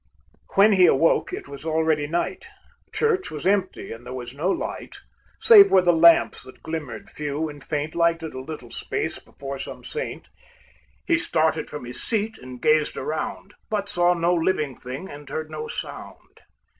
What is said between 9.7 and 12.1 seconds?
saint. He started from his